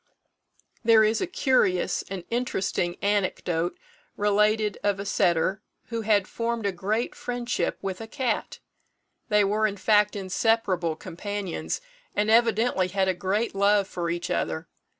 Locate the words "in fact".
9.67-10.15